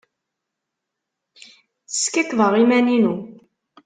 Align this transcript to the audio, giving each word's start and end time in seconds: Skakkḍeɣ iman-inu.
Skakkḍeɣ 1.99 2.53
iman-inu. 2.63 3.15